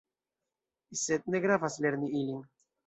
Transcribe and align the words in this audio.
Sed 1.03 1.31
ne 1.35 1.43
gravas 1.47 1.81
lerni 1.87 2.13
ilin. 2.23 2.45